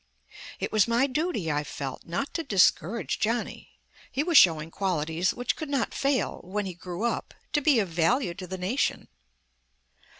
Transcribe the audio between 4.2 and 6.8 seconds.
was showing qualities which could not fail, when he